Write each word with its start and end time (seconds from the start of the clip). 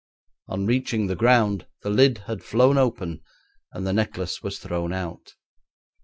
On 0.47 0.65
reaching 0.65 1.05
the 1.05 1.15
ground 1.15 1.67
the 1.83 1.91
lid 1.91 2.23
had 2.25 2.43
flown 2.43 2.75
open, 2.79 3.21
and 3.71 3.85
the 3.85 3.93
necklace 3.93 4.41
was 4.41 4.57
thrown 4.57 4.91
out. 4.93 5.35